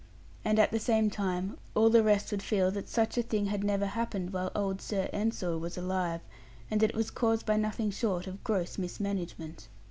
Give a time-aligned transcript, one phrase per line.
[0.43, 3.63] And at the same time, all the rest would feel that such a thing had
[3.63, 6.21] never happened, while old Sir Ensor was alive;
[6.71, 9.67] and that it was caused by nothing short of gross mismanagement.